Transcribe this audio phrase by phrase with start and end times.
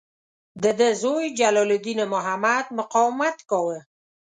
[0.63, 3.79] د ده زوی جلال الدین محمد مقاومت کاوه.